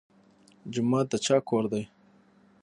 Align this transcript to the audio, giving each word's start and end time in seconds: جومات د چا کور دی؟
جومات 0.73 1.05
د 1.11 1.13
چا 1.25 1.37
کور 1.49 1.63
دی؟ 1.71 1.83